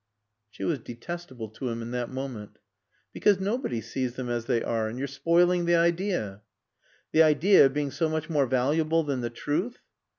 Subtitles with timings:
[0.49, 2.57] She was detestable to him in that moment.
[3.13, 4.87] "Because nobody sees them as they are.
[4.87, 6.41] And you're spoiling the idea."
[7.11, 9.77] "The idea being so much more valuable than the truth."